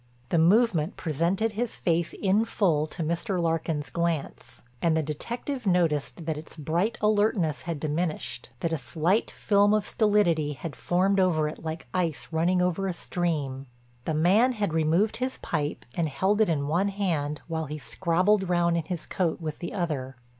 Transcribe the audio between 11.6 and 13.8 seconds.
like ice over a running stream.